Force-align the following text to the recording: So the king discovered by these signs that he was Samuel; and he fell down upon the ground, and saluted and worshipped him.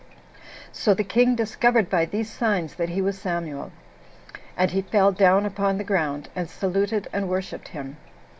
So 0.71 0.95
the 0.95 1.03
king 1.03 1.35
discovered 1.35 1.87
by 1.87 2.05
these 2.05 2.27
signs 2.27 2.73
that 2.73 2.89
he 2.89 3.03
was 3.03 3.19
Samuel; 3.19 3.71
and 4.57 4.71
he 4.71 4.81
fell 4.81 5.11
down 5.11 5.45
upon 5.45 5.77
the 5.77 5.83
ground, 5.83 6.27
and 6.35 6.49
saluted 6.49 7.07
and 7.13 7.29
worshipped 7.29 7.67
him. 7.67 7.97